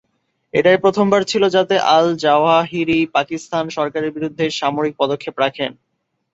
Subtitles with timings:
[0.53, 5.71] এটাই প্রথমবার ছিল, যাতে আল-জাওয়াহিরি পাকিস্তান সরকারের বিরুদ্ধে সামরিক পদক্ষেপ রাখেন।